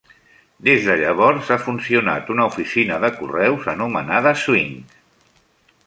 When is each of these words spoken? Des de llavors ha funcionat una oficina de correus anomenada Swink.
Des 0.67 0.87
de 0.87 0.95
llavors 1.01 1.51
ha 1.55 1.57
funcionat 1.65 2.33
una 2.37 2.47
oficina 2.53 2.99
de 3.05 3.13
correus 3.21 3.71
anomenada 3.77 4.35
Swink. 4.47 4.99